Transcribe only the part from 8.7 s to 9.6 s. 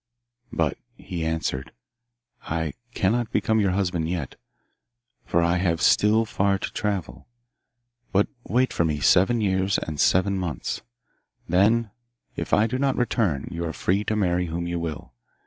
for me seven